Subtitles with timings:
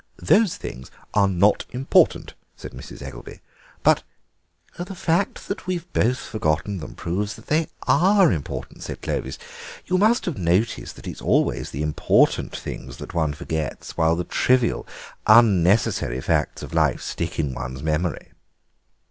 [0.17, 3.03] "Those things are not important," said Mrs.
[3.03, 3.39] Eggelby,
[3.83, 4.01] "but—"
[4.75, 9.37] "The fact that we've both forgotten them proves that they are important," said Clovis;
[9.85, 14.23] "you must have noticed that it's always the important things that one forgets, while the
[14.23, 14.87] trivial,
[15.27, 18.29] unnecessary facts of life stick in one's memory.